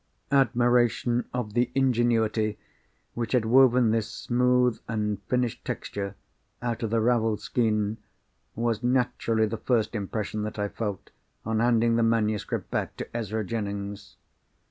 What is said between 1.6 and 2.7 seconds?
ingenuity